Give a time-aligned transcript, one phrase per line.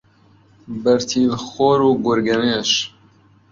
[0.83, 2.71] بەرتیل خۆر و گورگەمێش